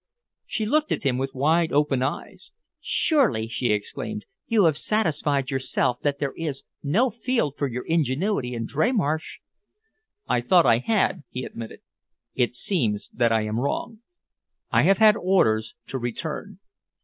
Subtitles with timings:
[0.47, 2.49] She looked at him with wide open eyes.
[2.81, 8.55] "Surely," she exclaimed, "you have satisfied yourself that there is no field for your ingenuity
[8.55, 9.37] in Dreymarsh?"
[10.27, 11.81] "I thought that I had," he admitted.
[12.33, 13.99] "It seems that I am wrong.
[14.71, 16.57] I have had orders to return."